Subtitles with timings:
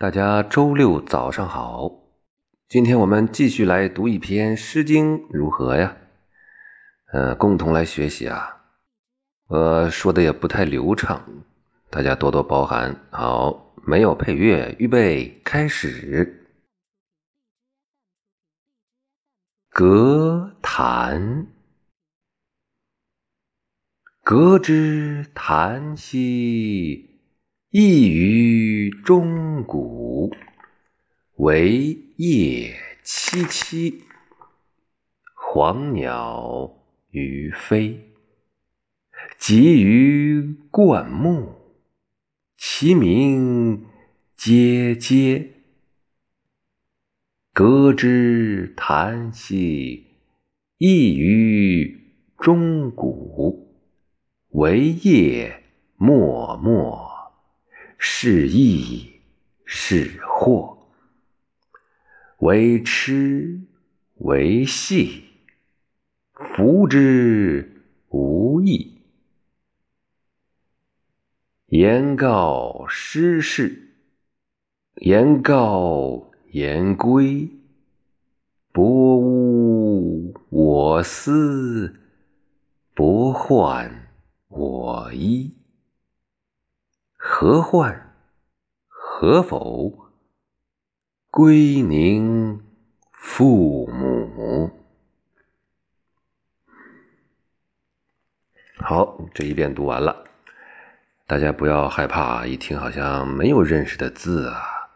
[0.00, 1.90] 大家周六早上好，
[2.70, 5.94] 今天我们继续来读一篇《诗经》，如何呀？
[7.12, 8.62] 呃，共同来学习啊。
[9.48, 11.44] 呃，说的也不太流畅，
[11.90, 12.98] 大家多多包涵。
[13.10, 16.48] 好，没有配乐，预备开始。
[19.68, 21.46] 歌谈，
[24.22, 27.09] 歌之谈兮。
[27.72, 30.34] 异于钟鼓，
[31.36, 32.74] 惟叶
[33.04, 33.94] 萋萋。
[35.36, 38.10] 黄鸟于飞，
[39.38, 40.42] 集于
[40.72, 41.54] 灌木，
[42.56, 43.86] 其鸣
[44.36, 45.46] 喈喈。
[47.52, 50.08] 歌之谈兮，
[50.78, 52.00] 异于
[52.36, 53.76] 钟鼓，
[54.48, 55.62] 惟夜
[55.96, 57.09] 脉脉。
[58.02, 59.20] 是益
[59.66, 60.88] 是祸，
[62.38, 63.60] 为痴
[64.14, 65.24] 为戏，
[66.32, 69.02] 弗之无益。
[71.66, 73.90] 言告失事，
[74.94, 77.50] 言告言归。
[78.72, 82.00] 博吾我思，
[82.94, 84.08] 博患
[84.48, 85.59] 我医。
[87.22, 88.14] 何患？
[88.88, 90.08] 何否？
[91.30, 92.64] 归宁
[93.12, 94.70] 父母。
[98.78, 100.24] 好，这一遍读完了，
[101.26, 104.88] 大家不要害怕，一听好像没有认识的字啊。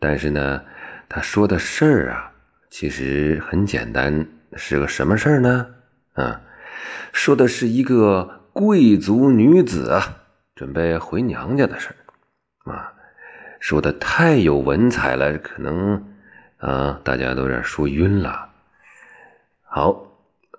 [0.00, 0.64] 但是呢，
[1.08, 2.32] 他说的事儿啊，
[2.68, 5.76] 其实很简单，是个什么事儿呢？
[6.14, 6.40] 啊，
[7.12, 10.22] 说的是一个贵族女子啊。
[10.54, 11.88] 准备回娘家的事
[12.64, 12.94] 儿，啊，
[13.58, 16.14] 说的太有文采了，可能
[16.58, 18.50] 啊，大家都有点说晕了。
[19.62, 20.06] 好，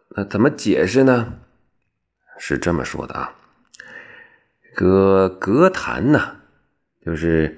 [0.09, 1.39] 那怎么解释呢？
[2.37, 3.35] 是这么说的啊，
[4.75, 6.35] 歌歌坛呢，
[7.05, 7.57] 就是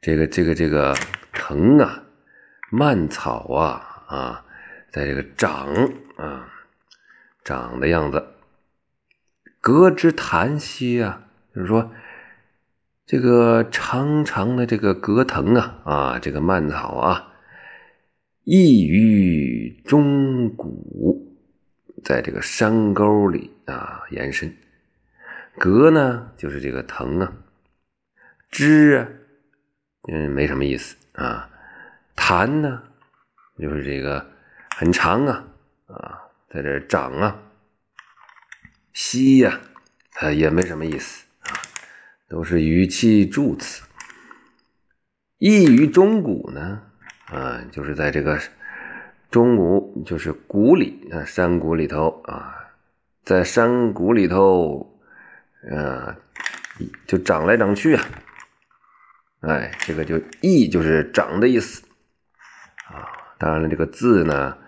[0.00, 0.96] 这个这个这个
[1.32, 2.02] 藤啊，
[2.70, 4.44] 蔓草啊啊，
[4.90, 5.72] 在这个长
[6.16, 6.52] 啊
[7.44, 8.26] 长的样子，
[9.60, 11.26] 歌之檀兮啊。
[11.58, 11.92] 就是说，
[13.04, 17.32] 这个长长的这个葛藤啊，啊，这个蔓草啊，
[18.44, 21.36] 异于中谷，
[22.04, 24.56] 在这个山沟里啊延伸。
[25.58, 27.32] 葛呢，就是这个藤啊，
[28.52, 29.08] 枝啊，
[30.12, 31.50] 嗯，没什么意思啊。
[32.14, 32.84] 檀呢，
[33.58, 34.24] 就是这个
[34.76, 35.44] 很长啊，
[35.88, 37.36] 啊，在这长啊。
[38.92, 39.58] 稀呀，
[40.20, 41.24] 啊，也没什么意思。
[42.28, 43.82] 都是语气助词。
[45.38, 46.82] 意于中鼓呢，
[47.26, 48.38] 啊，就是在这个
[49.30, 52.54] 中鼓，就是谷里啊，山谷里头啊，
[53.24, 55.00] 在山谷里头，
[55.70, 56.18] 啊，
[57.06, 58.04] 就长来长去啊，
[59.40, 61.84] 哎，这个就意就是长的意思
[62.88, 63.08] 啊。
[63.38, 64.58] 当然了，这个字呢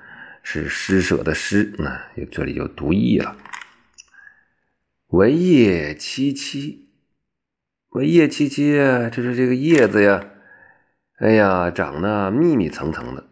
[0.42, 2.00] 是施舍的施，那
[2.30, 3.36] 这里就读意了。
[5.08, 6.89] 惟叶萋萋。
[7.90, 10.22] 我叶萋萋，这是这个叶子呀，
[11.18, 13.24] 哎呀，长得密密层层的，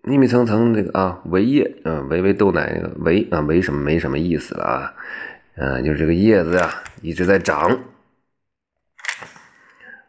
[0.00, 4.94] 密密层层这个啊，围叶，嗯，围围豆奶那个围啊，围什么没什么意思了啊，
[5.56, 6.70] 嗯，就是这个叶子呀
[7.02, 7.80] 一直在长。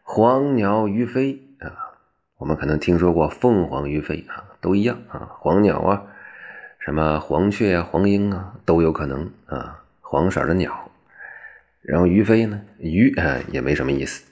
[0.02, 2.00] 黄鸟于飞啊，
[2.38, 6.04] 我们可能听说过凤凰于飞啊，都一样啊，黄鸟啊，
[6.78, 10.90] 什么黄雀啊、黄莺啊，都有可能啊，黄色的鸟。
[11.84, 12.62] 然后鱼飞呢？
[12.78, 14.24] 鱼啊也没什么意思，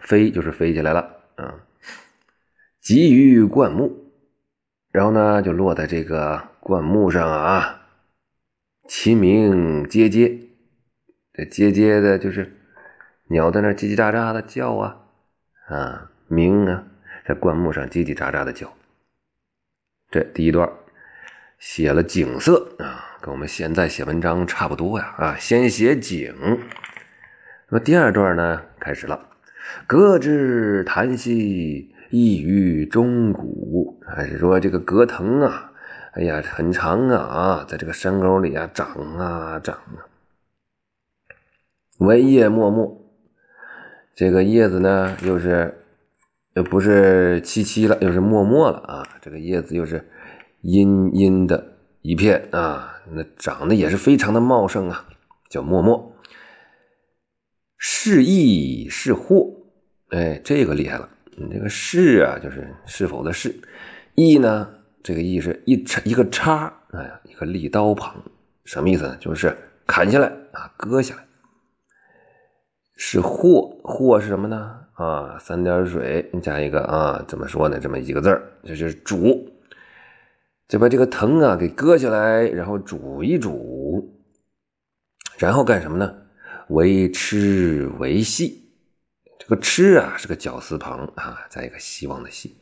[0.00, 1.66] 飞就是飞起来了啊。
[2.80, 4.12] 集于灌木，
[4.92, 7.88] 然后呢就落在这个灌木上啊。
[8.86, 10.48] 其鸣喈喈，
[11.34, 12.56] 这喈喈的就是
[13.28, 15.04] 鸟在那叽叽喳喳的叫啊
[15.66, 16.86] 啊鸣啊，
[17.26, 18.72] 在灌木上叽叽喳喳的叫。
[20.10, 20.72] 这第一段
[21.58, 23.06] 写了景色啊。
[23.20, 26.32] 跟我们现在写文章差不多呀，啊，先写景。
[27.68, 29.28] 那么第二段呢，开始了。
[29.86, 34.00] 葛之檀兮，异于钟鼓。
[34.06, 35.72] 还是说这个葛藤啊，
[36.12, 38.86] 哎呀，很长啊，啊，在这个山沟里啊，长
[39.18, 40.06] 啊长啊。
[41.98, 42.88] 惟叶脉脉，
[44.14, 45.84] 这个叶子呢，又是
[46.54, 49.02] 又不是萋萋了，又是脉脉了啊。
[49.20, 50.08] 这个叶子又是
[50.60, 52.94] 阴阴的一片啊。
[53.12, 55.06] 那长得也是非常的茂盛啊，
[55.48, 56.14] 叫默默。
[57.76, 59.50] 是益是祸，
[60.08, 63.50] 哎，这个厉害了你这个是啊，就是是否的是；
[64.14, 64.68] 义呢，
[65.02, 68.16] 这个义是一叉一个叉，哎，一个利刀旁，
[68.64, 69.16] 什么意思呢？
[69.20, 69.56] 就是
[69.86, 71.24] 砍下来啊，割下来。
[72.96, 74.80] 是祸，祸是什么呢？
[74.94, 77.78] 啊，三点水加一个啊，怎么说呢？
[77.78, 79.48] 这么一个字儿，这就是煮，
[80.68, 84.14] 就把这个藤啊给割下来，然后煮一煮，
[85.38, 86.14] 然后干什么呢？
[86.68, 88.70] 为吃为戏。
[89.38, 92.54] 这个吃啊是个绞丝旁啊，加一个希望的希。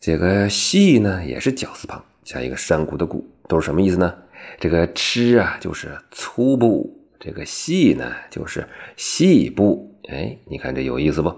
[0.00, 4.14] 这个细呢也是绞丝旁加一个山谷的谷，都是什么意思呢？
[4.58, 6.96] 这个吃啊就是粗布。
[7.22, 11.36] 这个细呢，就是细布，哎，你看这有意思不？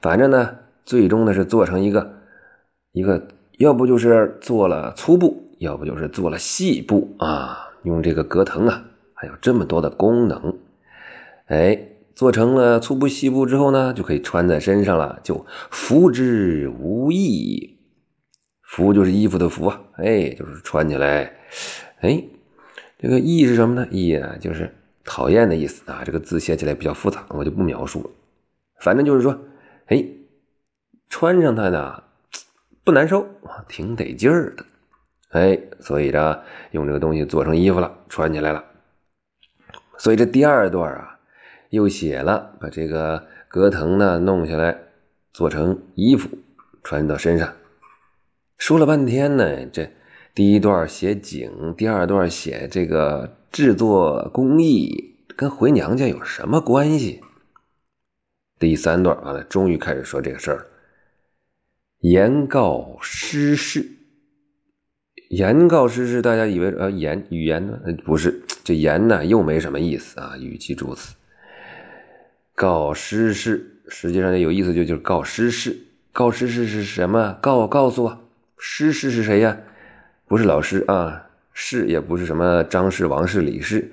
[0.00, 2.20] 反正呢，最终呢是做成一个
[2.92, 3.26] 一个，
[3.62, 7.70] 要不就是做了粗布，要不就是做了细布啊。
[7.84, 10.56] 用这个隔藤啊，还有这么多的功能，
[11.46, 11.78] 哎，
[12.16, 17.78] 做成了粗布细布之后呢，就可以穿在身上了，就服之无益。
[18.62, 21.32] 服就是衣服的服啊，哎，就是穿起来，
[22.00, 22.24] 哎，
[22.98, 23.86] 这个益是什么呢？
[23.92, 24.74] 益啊，就是。
[25.04, 28.10] 讨厌的意思啊，这个字写起来比较复杂，我就不描述了。
[28.78, 29.36] 反正就是说，
[29.86, 30.04] 哎，
[31.08, 32.04] 穿上它呢
[32.84, 33.26] 不难受
[33.68, 34.64] 挺得劲儿的。
[35.30, 36.40] 哎，所以呢，
[36.72, 38.64] 用这个东西做成衣服了，穿起来了。
[39.98, 41.18] 所以这第二段啊，
[41.70, 44.78] 又写了把这个葛藤呢弄下来，
[45.32, 46.28] 做成衣服
[46.82, 47.52] 穿到身上。
[48.58, 49.90] 说了半天呢，这
[50.34, 53.36] 第一段写景，第二段写这个。
[53.52, 57.20] 制作工艺跟回娘家有什么关系？
[58.58, 60.66] 第三段完了，终于开始说这个事儿。
[62.02, 63.86] 言告失事，
[65.30, 67.78] 言告失事，大家以为呃言语言呢？
[68.04, 71.14] 不是，这言呢又没什么意思啊，语气助词。
[72.56, 75.78] 告失事，实际上有意思就就是告失事。
[76.10, 77.38] 告失事是什么？
[77.40, 78.20] 告告诉我，
[78.58, 79.58] 失事是谁呀？
[80.26, 81.28] 不是老师啊。
[81.52, 83.92] 士也不是什么张氏、王氏、李氏，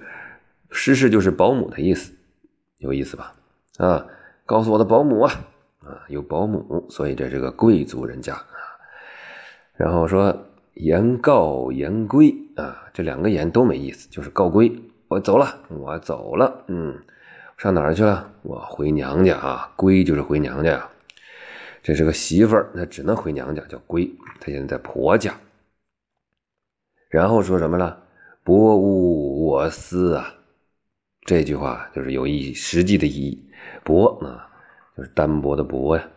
[0.72, 2.14] 师氏就是保姆的意思，
[2.80, 3.36] 有意思吧？
[3.78, 4.08] 啊，
[4.48, 5.46] 告诉我的保姆啊，
[5.90, 8.46] 啊，有保姆，所以这是个贵族人家啊。
[9.76, 10.46] 然后说
[10.76, 14.72] 言告言归啊，这两个言都没意思，就是告归，
[15.08, 16.98] 我走了，我走了，嗯，
[17.58, 18.32] 上哪儿去了？
[18.44, 20.90] 我回娘家啊，归就是回娘家呀。
[21.82, 24.10] 这是个媳妇儿，那只能回娘家，叫归。
[24.40, 25.34] 她现在在婆家。
[27.10, 28.04] 然后说什么了？
[28.44, 30.36] 薄无我思啊！
[31.26, 33.50] 这句话就是有意实际的意义。
[33.84, 34.49] 薄啊，
[35.02, 36.10] 是单薄的薄呀。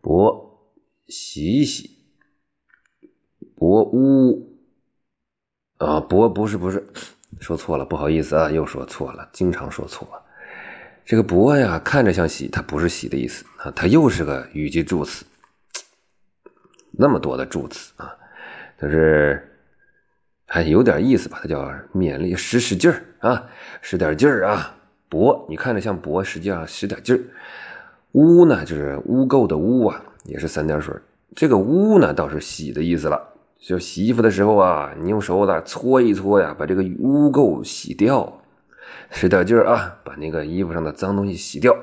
[0.00, 0.70] 薄
[1.06, 1.98] 洗洗，
[3.56, 4.58] 薄污
[5.78, 6.86] 啊，薄不是不是，
[7.40, 10.08] 说错了，不好意思啊，又说错了，经常说错。
[11.04, 15.24] 这个薄呀，看着像洗，它不是洗的意思啊，它又是个语气助词。
[16.90, 18.16] 那么多的助词啊，
[18.80, 19.50] 就是。
[20.46, 21.40] 还有点意思吧？
[21.42, 21.58] 它叫
[21.94, 23.48] 勉力使使劲儿啊，
[23.80, 24.76] 使点劲儿啊。
[25.08, 27.20] 薄，你看着像薄，实际上使点劲儿。
[28.14, 30.94] 污呢，就是污垢的污啊，也是三点水。
[31.36, 33.20] 这个污呢，倒是洗的意思了。
[33.60, 38.40] 就洗衣服的时候啊，你用手子搓一搓呀，把这个污垢洗掉，
[39.10, 41.74] 使点劲儿啊，把那个衣服上的脏东西洗掉。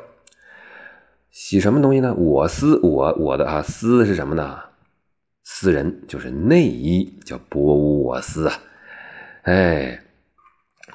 [1.31, 2.13] 洗什么东西呢？
[2.13, 4.59] 我思我我的啊，思是什么呢？
[5.43, 8.53] 私人就是内衣，叫薄污我思啊，
[9.41, 10.03] 哎，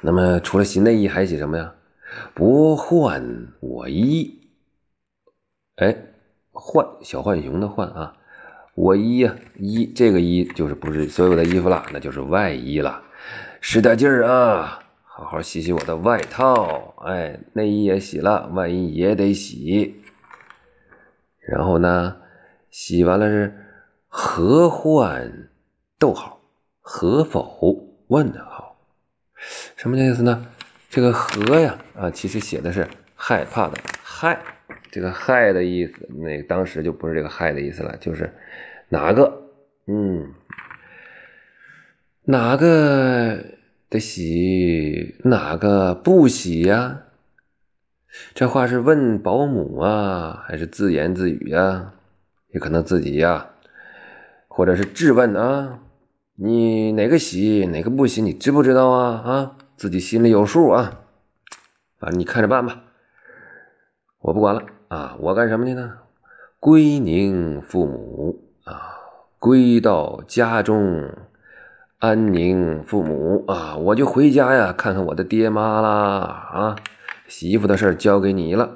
[0.02, 1.75] 那么除了洗内衣，还洗什么呀？
[2.32, 4.45] 薄换我衣，
[5.76, 5.97] 哎，
[6.52, 8.16] 浣小浣熊的浣啊，
[8.75, 13.02] 我衣呀衣，这个衣就是不是所有的衣服了，那就是外衣了，
[13.61, 20.02] 使点劲儿啊，好好洗洗我的外套，哎，内衣也洗了，外衣也得洗，
[21.40, 22.16] 然后呢，
[22.71, 23.62] 洗完了是。
[24.18, 25.50] 何患？
[25.99, 26.40] 逗号，
[26.80, 27.85] 何否？
[28.06, 28.78] 问号，
[29.76, 30.47] 什么意思呢？
[30.88, 34.40] 这个何呀，啊，其实写的是害怕的害，
[34.90, 38.33] 这个害的意思，那当时就不是这个害的意思了，就是
[38.88, 39.43] 哪个？
[39.87, 40.33] 嗯，
[42.25, 43.45] 哪个
[43.88, 47.02] 的喜，哪个不喜呀？
[48.35, 51.93] 这话是问保姆啊，还是自言自语呀？
[52.52, 53.50] 也可能自己呀。
[54.49, 55.81] 或者是质问啊，
[56.35, 59.23] 你哪个喜哪个不喜，你知不知道啊？
[59.23, 61.02] 啊，自己心里有数啊，
[61.99, 62.85] 反正你看着办吧，
[64.21, 65.95] 我不管了啊，我干什么去呢？
[66.61, 68.95] 归宁父母啊，
[69.38, 71.11] 归到家中
[71.99, 76.76] 安宁父母啊，我就回家呀，看看我的爹妈啦啊，
[77.26, 78.71] 洗衣服的事交给你了。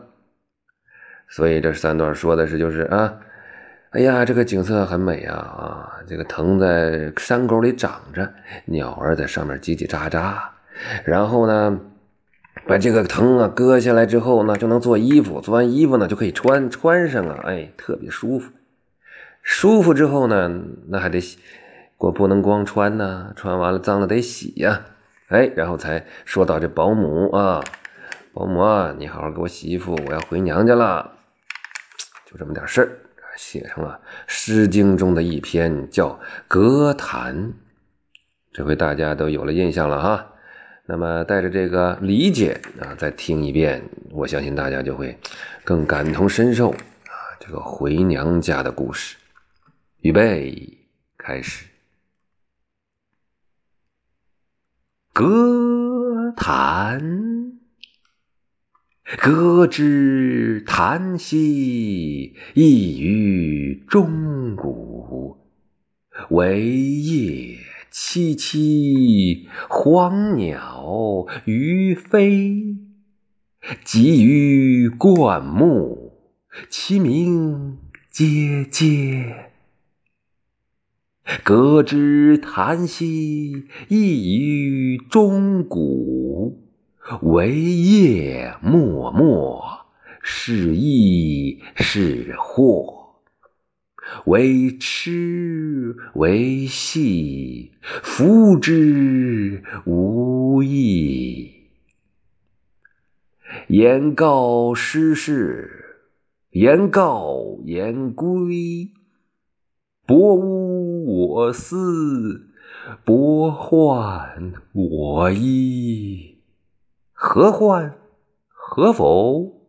[1.29, 3.19] 所以这三段说的是就是啊，
[3.91, 8.29] 哎呀，这个景色很美啊啊，这个藤在山沟里长着，
[8.65, 10.39] 鸟儿在上面叽叽喳喳，
[11.05, 11.79] 然后呢，
[12.71, 18.53] 把这个藤啊割下来之后呢，就能做衣服，做完衣服呢就可以穿穿上啊，哎，特别舒服。
[19.43, 20.49] 舒服之后呢，
[20.87, 21.41] 那还得洗，
[21.99, 24.83] 我不能光穿呢，穿完了脏了得洗呀，
[25.27, 27.61] 哎，然后才说到这保姆啊，
[28.33, 31.15] 保姆啊，你好好给我洗衣服，我要回娘家了。
[32.25, 32.89] 就这么点事儿，
[33.37, 33.99] 写成了
[34.29, 36.11] 《诗经》中的一篇，叫
[36.47, 37.37] 《歌坛》。
[38.53, 40.27] 这回大家都有了印象了哈。
[40.91, 43.81] 那么带着这个理解啊，再听一遍，
[44.11, 45.17] 我相信大家就会
[45.63, 49.17] 更感同身受啊，这个回娘家的故事。
[50.01, 50.79] 预备，
[51.17, 51.65] 开始。
[55.13, 57.53] 歌坛。
[59.17, 65.39] 歌之叹兮，异于钟鼓；
[66.31, 67.59] 惟叶
[67.93, 72.77] 萋萋，黄鸟于飞。
[73.85, 76.13] 集于灌木，
[76.69, 77.79] 其鸣
[78.13, 79.35] 喈喈。
[81.45, 86.67] 歌之檀兮，异于钟鼓。
[87.23, 89.85] 惟叶脉脉，
[90.23, 93.00] 是益是惑。
[94.27, 101.51] 为痴为戏，夫之无益。
[103.69, 105.85] 言告失事，
[106.51, 108.91] 言告言归。
[110.07, 112.49] 薄污我思，
[113.05, 116.39] 薄患我衣。
[117.13, 117.95] 何患？
[118.49, 119.61] 何否？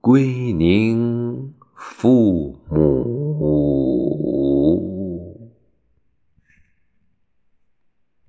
[0.00, 3.75] 归宁父母 Oh.